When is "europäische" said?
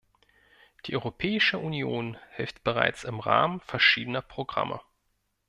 0.95-1.59